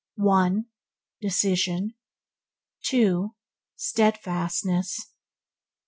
Decision 1.21 1.93
2. 2.87 3.35
Steadfastness 3.75 4.95
3. 4.95 5.05